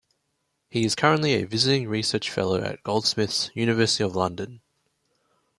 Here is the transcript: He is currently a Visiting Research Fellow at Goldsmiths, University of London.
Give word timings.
He 0.71 0.83
is 0.83 0.95
currently 0.95 1.33
a 1.35 1.43
Visiting 1.45 1.87
Research 1.87 2.31
Fellow 2.31 2.59
at 2.63 2.81
Goldsmiths, 2.81 3.51
University 3.53 4.03
of 4.03 4.15
London. 4.15 4.61